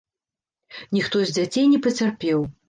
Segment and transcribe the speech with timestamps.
[0.97, 2.43] Ніхто з дзяцей не пацярпеў.